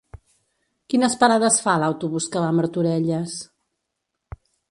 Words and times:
Quines 0.93 1.17
parades 1.23 1.59
fa 1.65 1.75
l'autobús 1.83 2.29
que 2.35 2.43
va 2.45 2.49
a 2.53 2.57
Martorelles? 2.61 3.39